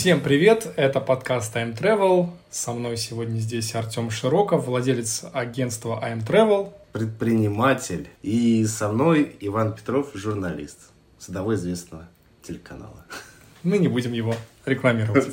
[0.00, 2.30] Всем привет, это подкаст I'm Travel.
[2.50, 6.72] Со мной сегодня здесь Артем Широков, владелец агентства I'm Travel.
[6.92, 8.08] Предприниматель.
[8.22, 12.08] И со мной Иван Петров, журналист с одного известного
[12.44, 13.06] телеканала.
[13.64, 14.36] Мы не будем его
[14.68, 15.28] рекламировать.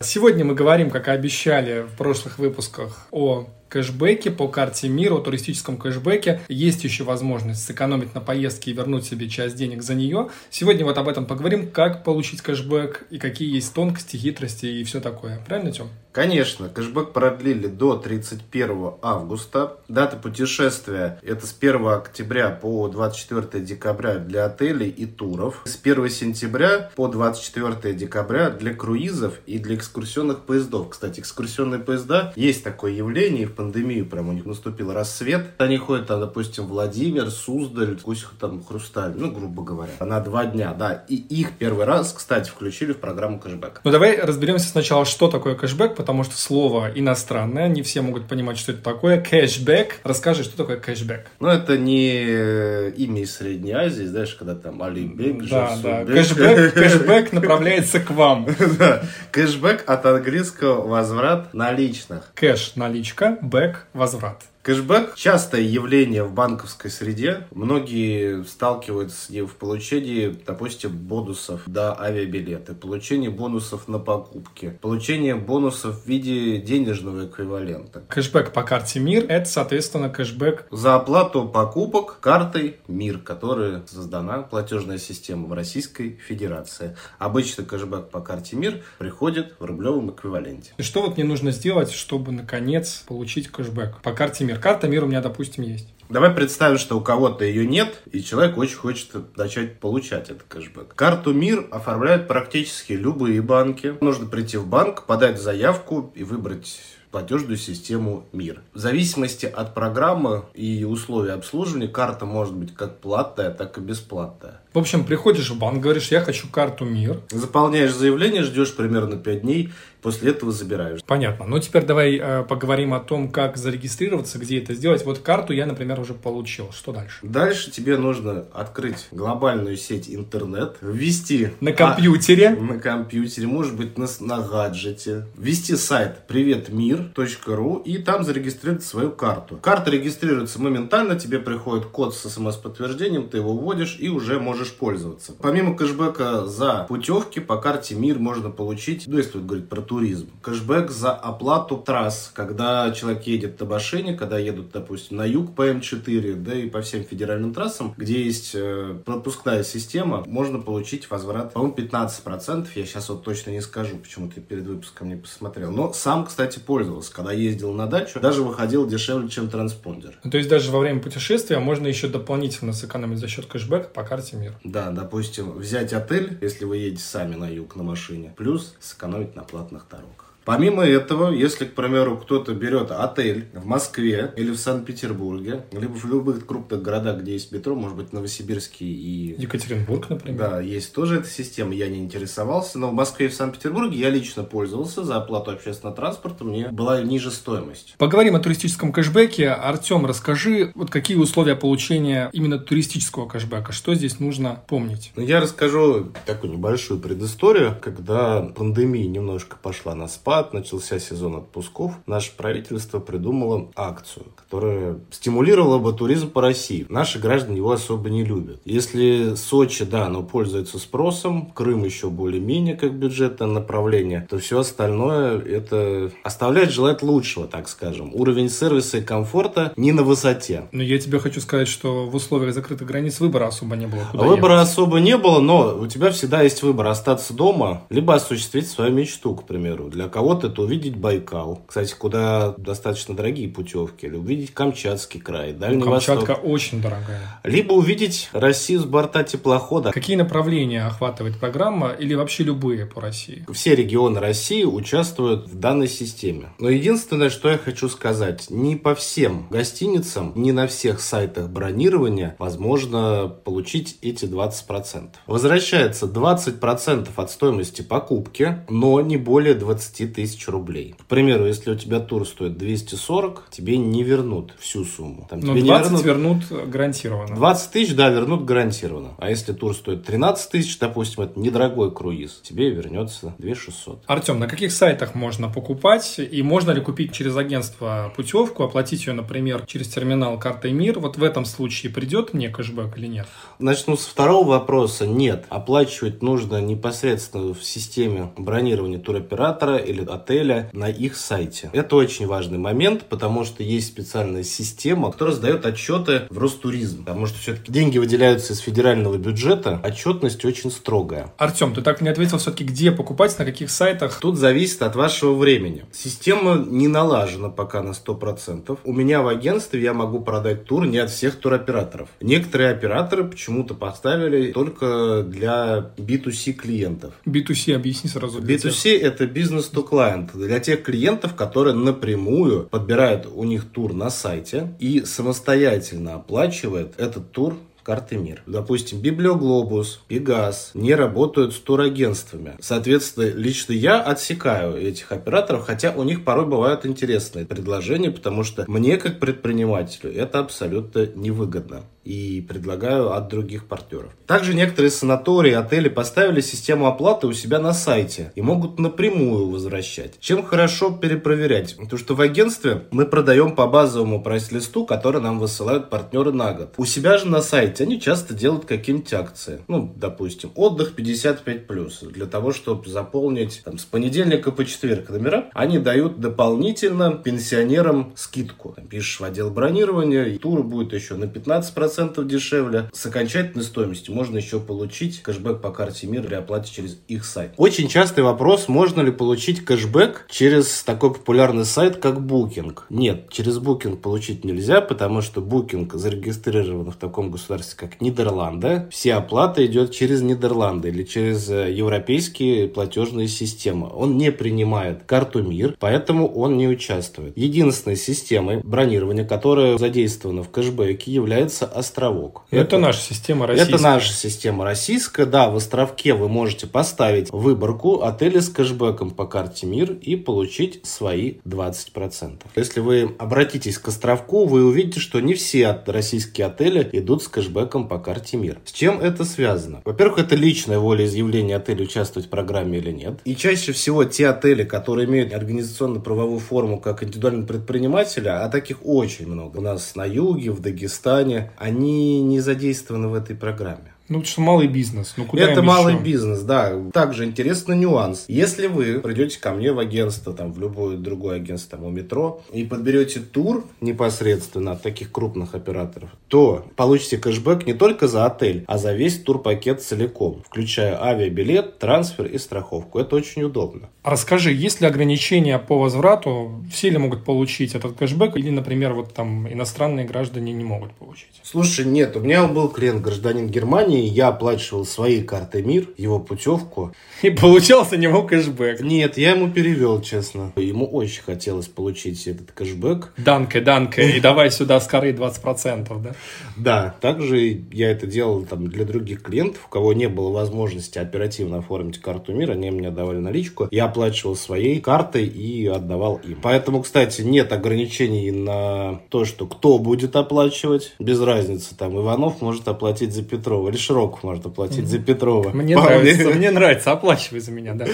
[0.00, 5.20] Сегодня мы говорим, как и обещали в прошлых выпусках, о кэшбэке по карте мира, о
[5.20, 6.42] туристическом кэшбэке.
[6.48, 10.28] Есть еще возможность сэкономить на поездке и вернуть себе часть денег за нее.
[10.50, 15.00] Сегодня вот об этом поговорим, как получить кэшбэк и какие есть тонкости, хитрости и все
[15.00, 15.42] такое.
[15.46, 15.88] Правильно, Тем?
[16.12, 19.78] Конечно, кэшбэк продлили до 31 августа.
[19.88, 25.62] Дата путешествия это с 1 октября по 24 декабря для отелей и туров.
[25.64, 30.88] С 1 сентября по 24 декабря для круизов и для экскурсионных поездов.
[30.90, 35.48] Кстати, экскурсионные поезда есть такое явление, и в пандемию прям у них наступил рассвет.
[35.58, 40.72] Они ходят, там, допустим, Владимир, Суздаль, пусть там Хрусталь, ну, грубо говоря, на два дня,
[40.74, 41.04] да.
[41.08, 43.80] И их первый раз, кстати, включили в программу кэшбэк.
[43.82, 48.58] Ну, давай разберемся сначала, что такое кэшбэк, потому что слово иностранное, не все могут понимать,
[48.58, 49.20] что это такое.
[49.20, 50.00] Кэшбэк.
[50.04, 51.26] Расскажи, что такое кэшбэк?
[51.40, 56.04] Ну, это не имя из Средней Азии, знаешь, когда там Алибек, Да, да.
[56.04, 58.51] Кэшбэк, кэшбэк направляется к вам.
[59.32, 62.30] Кэшбэк от английского возврат наличных.
[62.34, 64.42] Cash – наличка, back – возврат.
[64.62, 67.48] Кэшбэк– частое явление в банковской среде.
[67.50, 75.34] Многие сталкиваются с ним в получении, допустим, бонусов до авиабилета, получение бонусов на покупки, получение
[75.34, 78.04] бонусов в виде денежного эквивалента.
[78.08, 84.98] Кэшбэк по карте МИР– это, соответственно, кэшбэк за оплату покупок картой МИР, которая создана платежная
[84.98, 86.96] система в Российской Федерации.
[87.18, 90.70] Обычно кэшбэк по карте МИР приходит в рублевом эквиваленте.
[90.76, 94.51] И что вот мне нужно сделать, чтобы, наконец, получить кэшбэк по карте МИР?
[94.52, 94.60] Мир.
[94.60, 95.88] Карта мира у меня, допустим, есть.
[96.08, 100.94] Давай представим, что у кого-то ее нет, и человек очень хочет начать получать этот кэшбэк.
[100.94, 103.94] Карту МИР оформляют практически любые банки.
[104.00, 106.80] Нужно прийти в банк, подать заявку и выбрать
[107.12, 108.62] платежную систему МИР.
[108.72, 114.62] В зависимости от программы и условий обслуживания карта может быть как платная, так и бесплатная.
[114.72, 117.20] В общем, приходишь в банк, говоришь, я хочу карту МИР.
[117.30, 121.00] Заполняешь заявление, ждешь примерно 5 дней, после этого забираешь.
[121.06, 121.46] Понятно.
[121.46, 125.04] Ну, теперь давай э, поговорим о том, как зарегистрироваться, где это сделать.
[125.04, 126.70] Вот карту я, например, уже получил.
[126.72, 127.18] Что дальше?
[127.22, 131.50] Дальше тебе нужно открыть глобальную сеть интернет, ввести...
[131.60, 132.56] На компьютере?
[132.58, 135.26] А, на компьютере, может быть, на, на гаджете.
[135.36, 139.58] Ввести сайт приветмир.ру и там зарегистрировать свою карту.
[139.62, 145.32] Карта регистрируется моментально, тебе приходит код с смс-подтверждением, ты его вводишь и уже можешь пользоваться.
[145.40, 150.30] Помимо кэшбэка за путевки по карте МИР можно получить, ну, если говорить про туризм.
[150.40, 155.68] Кэшбэк за оплату трасс, когда человек едет на машине, когда едут, допустим, на юг по
[155.68, 161.52] М4, да и по всем федеральным трассам, где есть э, пропускная система, можно получить возврат,
[161.52, 162.68] по-моему, 15%.
[162.74, 165.70] Я сейчас вот точно не скажу, почему-то перед выпуском не посмотрел.
[165.70, 167.12] Но сам, кстати, пользовался.
[167.12, 170.18] Когда ездил на дачу, даже выходил дешевле, чем транспондер.
[170.24, 174.04] Ну, то есть даже во время путешествия можно еще дополнительно сэкономить за счет кэшбэка по
[174.04, 174.54] карте мир.
[174.64, 179.42] Да, допустим, взять отель, если вы едете сами на юг на машине, плюс сэкономить на
[179.42, 180.31] платных だったろうか。
[180.44, 186.46] Помимо этого, если, к примеру, кто-то берет отель в Москве или в Санкт-Петербурге, либо в любых
[186.46, 189.40] крупных городах, где есть метро, может быть, Новосибирский и...
[189.40, 190.38] Екатеринбург, например.
[190.38, 194.10] Да, есть тоже эта система, я не интересовался, но в Москве и в Санкт-Петербурге я
[194.10, 197.94] лично пользовался за оплату общественного транспорта, мне была ниже стоимость.
[197.98, 199.50] Поговорим о туристическом кэшбэке.
[199.50, 205.12] Артем, расскажи, вот какие условия получения именно туристического кэшбэка, что здесь нужно помнить?
[205.14, 211.36] Ну, я расскажу такую небольшую предысторию, когда пандемия немножко пошла на спад, спад, начался сезон
[211.36, 216.86] отпусков, наше правительство придумало акцию, которая стимулировала бы туризм по России.
[216.88, 218.58] Наши граждане его особо не любят.
[218.64, 225.38] Если Сочи, да, оно пользуется спросом, Крым еще более-менее как бюджетное направление, то все остальное
[225.38, 228.14] это оставляет желать лучшего, так скажем.
[228.14, 230.68] Уровень сервиса и комфорта не на высоте.
[230.72, 234.00] Но я тебе хочу сказать, что в условиях закрытых границ выбора особо не было.
[234.12, 234.68] Куда выбора ехать?
[234.70, 239.34] особо не было, но у тебя всегда есть выбор остаться дома, либо осуществить свою мечту,
[239.34, 239.90] к примеру.
[239.90, 245.52] Для кого кого-то это увидеть Байкал, кстати, куда достаточно дорогие путевки, или увидеть Камчатский край,
[245.52, 246.44] Дальний Камчатка Восток.
[246.44, 247.40] очень дорогая.
[247.42, 249.90] Либо увидеть Россию с борта теплохода.
[249.90, 253.44] Какие направления охватывает программа или вообще любые по России?
[253.52, 256.50] Все регионы России участвуют в данной системе.
[256.60, 262.36] Но единственное, что я хочу сказать, не по всем гостиницам, не на всех сайтах бронирования
[262.38, 265.08] возможно получить эти 20%.
[265.26, 270.94] Возвращается 20% от стоимости покупки, но не более 20 тысяч рублей.
[270.98, 275.26] К примеру, если у тебя тур стоит 240, тебе не вернут всю сумму.
[275.28, 276.50] Там, Но тебе 20 не вернут...
[276.50, 277.36] вернут гарантированно.
[277.36, 279.14] 20 тысяч, да, вернут гарантированно.
[279.18, 284.04] А если тур стоит 13 тысяч, допустим, это недорогой круиз, тебе вернется 2 600.
[284.06, 286.18] Артем, на каких сайтах можно покупать?
[286.18, 290.98] И можно ли купить через агентство путевку, оплатить ее, например, через терминал картой МИР?
[290.98, 293.26] Вот в этом случае придет мне кэшбэк или нет?
[293.58, 295.06] Начну с второго вопроса.
[295.06, 295.46] Нет.
[295.48, 301.70] Оплачивать нужно непосредственно в системе бронирования туроператора или отеля на их сайте.
[301.72, 307.04] Это очень важный момент, потому что есть специальная система, которая сдает отчеты в Ростуризм.
[307.04, 311.32] Потому что все-таки деньги выделяются из федерального бюджета, отчетность очень строгая.
[311.38, 314.18] Артем, ты так не ответил все-таки, где покупать, на каких сайтах?
[314.20, 315.84] Тут зависит от вашего времени.
[315.92, 318.78] Система не налажена пока на 100%.
[318.84, 322.08] У меня в агентстве я могу продать тур не от всех туроператоров.
[322.20, 327.14] Некоторые операторы почему-то поставили только для B2C клиентов.
[327.26, 328.40] B2C объясни сразу.
[328.40, 329.02] B2C тех.
[329.02, 330.30] это бизнес to client.
[330.34, 337.30] Для тех клиентов, которые напрямую подбирают у них тур на сайте и самостоятельно оплачивают этот
[337.32, 338.42] тур карты МИР.
[338.46, 342.54] Допустим, Библиоглобус, Пегас не работают с турагентствами.
[342.60, 348.64] Соответственно, лично я отсекаю этих операторов, хотя у них порой бывают интересные предложения, потому что
[348.68, 354.12] мне, как предпринимателю, это абсолютно невыгодно и предлагаю от других партнеров.
[354.26, 360.18] Также некоторые санатории, отели поставили систему оплаты у себя на сайте и могут напрямую возвращать.
[360.20, 361.76] Чем хорошо перепроверять?
[361.76, 366.74] Потому что в агентстве мы продаем по базовому прайс-листу, который нам высылают партнеры на год.
[366.76, 369.60] У себя же на сайте они часто делают какие-нибудь акции.
[369.68, 372.10] Ну, допустим, отдых 55+.
[372.10, 378.72] Для того, чтобы заполнить там, с понедельника по четверг номера, они дают дополнительно пенсионерам скидку.
[378.76, 382.90] Там, пишешь в отдел бронирования, и тур будет еще на 15% 10% дешевле.
[382.92, 387.52] С окончательной стоимостью можно еще получить кэшбэк по карте МИР при оплате через их сайт.
[387.56, 392.78] Очень частый вопрос, можно ли получить кэшбэк через такой популярный сайт, как Booking.
[392.90, 398.86] Нет, через Booking получить нельзя, потому что Booking зарегистрирован в таком государстве, как Нидерланды.
[398.90, 403.90] Все оплата идет через Нидерланды или через э, европейские платежные системы.
[403.92, 407.36] Он не принимает карту МИР, поэтому он не участвует.
[407.36, 412.44] Единственной системой бронирования, которая задействована в кэшбэке, является островок.
[412.50, 413.74] Это, это наша система российская.
[413.74, 415.26] Это наша система российская.
[415.26, 420.80] Да, в островке вы можете поставить выборку отели с кэшбэком по карте МИР и получить
[420.84, 422.40] свои 20%.
[422.56, 427.88] Если вы обратитесь к островку, вы увидите, что не все российские отели идут с кэшбэком
[427.88, 428.58] по карте МИР.
[428.64, 429.82] С чем это связано?
[429.84, 433.20] Во-первых, это личная волеизъявление отеля участвовать в программе или нет.
[433.24, 439.26] И чаще всего те отели, которые имеют организационно-правовую форму как индивидуального предпринимателя, а таких очень
[439.26, 439.58] много.
[439.58, 443.91] У нас на юге, в Дагестане, они не задействованы в этой программе.
[444.08, 445.14] Ну, что малый бизнес.
[445.16, 446.02] Ну, куда Это малый еще?
[446.02, 446.72] бизнес, да.
[446.92, 448.24] Также интересный нюанс.
[448.28, 452.42] Если вы придете ко мне в агентство, там, в любое другое агентство, там, у метро,
[452.52, 458.64] и подберете тур непосредственно от таких крупных операторов, то получите кэшбэк не только за отель,
[458.66, 462.98] а за весь турпакет целиком, включая авиабилет, трансфер и страховку.
[462.98, 463.88] Это очень удобно.
[464.02, 466.62] Расскажи, есть ли ограничения по возврату?
[466.70, 468.36] Все ли могут получить этот кэшбэк?
[468.36, 471.28] Или, например, вот там иностранные граждане не могут получить?
[471.42, 476.92] Слушай, нет, у меня был клиент, гражданин Германии, я оплачивал своей картой МИР, его путевку.
[477.22, 478.80] И получался него кэшбэк.
[478.80, 480.52] Нет, я ему перевел, честно.
[480.56, 483.12] Ему очень хотелось получить этот кэшбэк.
[483.16, 486.12] Данке, данке, и давай сюда с коры 20%, да?
[486.56, 491.58] Да, также я это делал там для других клиентов, у кого не было возможности оперативно
[491.58, 493.68] оформить карту МИР, они мне давали наличку.
[493.70, 496.38] Я оплачивал своей картой и отдавал им.
[496.42, 500.94] Поэтому, кстати, нет ограничений на то, что кто будет оплачивать.
[500.98, 505.50] Без разницы, там Иванов может оплатить за Петрова или Широков может оплатить за Петрова.
[505.50, 507.86] Мне нравится, мне нравится, оплачивай за меня, да.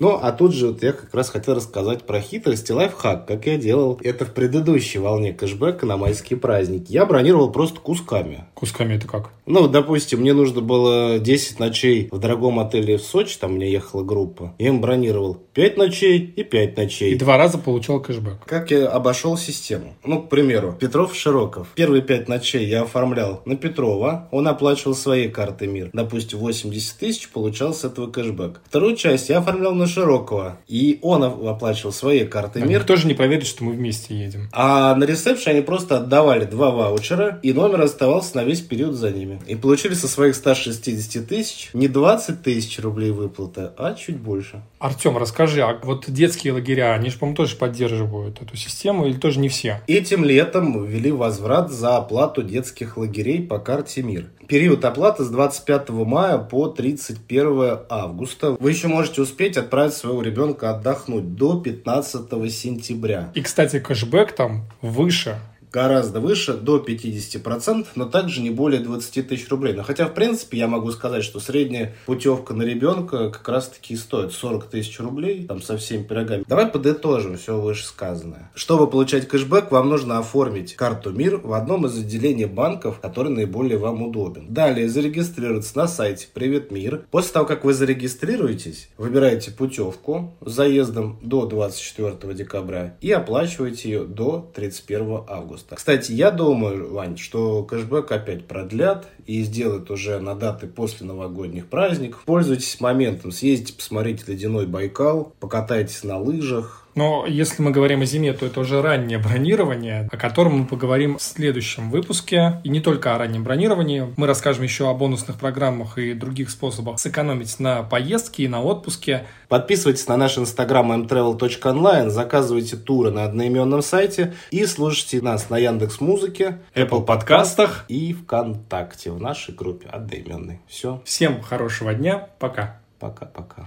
[0.00, 3.46] Ну, а тут же вот я как раз хотел рассказать про хитрость и лайфхак, как
[3.46, 6.92] я делал это в предыдущей волне кэшбэка на майские праздники.
[6.92, 8.44] Я бронировал просто кусками.
[8.54, 9.30] Кусками это как?
[9.46, 14.04] Ну, допустим, мне нужно было 10 ночей в дорогом отеле в Сочи, там мне ехала
[14.04, 14.54] группа.
[14.58, 17.14] Я им бронировал 5 ночей и 5 ночей.
[17.14, 18.44] И два раза получал кэшбэк.
[18.44, 19.94] Как я обошел систему?
[20.04, 21.68] Ну, к примеру, Петров Широков.
[21.74, 25.90] Первые 5 ночей я оформлял на Петрова, он оплачивал своей карты МИР.
[25.92, 28.60] Допустим, 80 тысяч получал с этого кэшбэк.
[28.64, 30.58] Вторую часть я оформлял на Широкого.
[30.68, 32.80] И он оплачивал своей картой МИР.
[32.80, 34.48] Никто же не поверит, что мы вместе едем.
[34.52, 39.10] А на ресепшн они просто отдавали два ваучера, и номер оставался на весь период за
[39.10, 39.40] ними.
[39.46, 44.62] И получили со своих 160 тысяч не 20 тысяч рублей выплаты, а чуть больше.
[44.78, 49.40] Артем, расскажи, а вот детские лагеря, они же, по-моему, тоже поддерживают эту систему или тоже
[49.40, 49.82] не все?
[49.86, 54.26] Этим летом ввели возврат за оплату детских лагерей по карте МИР.
[54.46, 58.56] Период оплаты с 25 мая по 31 августа.
[58.58, 63.30] Вы еще можете успеть отправить отправить своего ребенка отдохнуть до 15 сентября.
[63.34, 65.38] И, кстати, кэшбэк там выше
[65.72, 69.74] гораздо выше, до 50%, но также не более 20 тысяч рублей.
[69.74, 74.32] Но хотя, в принципе, я могу сказать, что средняя путевка на ребенка как раз-таки стоит
[74.32, 76.44] 40 тысяч рублей, там со всеми пирогами.
[76.46, 78.50] Давай подытожим все вышесказанное.
[78.54, 83.78] Чтобы получать кэшбэк, вам нужно оформить карту МИР в одном из отделений банков, который наиболее
[83.78, 84.46] вам удобен.
[84.48, 87.04] Далее зарегистрироваться на сайте Привет Мир.
[87.10, 94.04] После того, как вы зарегистрируетесь, выбираете путевку с заездом до 24 декабря и оплачиваете ее
[94.04, 95.76] до 31 августа августа.
[95.76, 101.66] Кстати, я думаю, Вань, что кэшбэк опять продлят и сделают уже на даты после новогодних
[101.68, 102.22] праздников.
[102.24, 108.32] Пользуйтесь моментом, съездите, посмотрите ледяной Байкал, покатайтесь на лыжах, но если мы говорим о зиме,
[108.32, 112.60] то это уже раннее бронирование, о котором мы поговорим в следующем выпуске.
[112.64, 114.12] И не только о раннем бронировании.
[114.16, 119.26] Мы расскажем еще о бонусных программах и других способах сэкономить на поездке и на отпуске.
[119.46, 126.00] Подписывайтесь на наш инстаграм mtravel.online, заказывайте туры на одноименном сайте и слушайте нас на Яндекс
[126.00, 130.58] Музыке, Apple подкастах и ВКонтакте в нашей группе одноименной.
[130.66, 131.00] Все.
[131.04, 132.28] Всем хорошего дня.
[132.40, 132.80] Пока.
[132.98, 133.62] Пока-пока.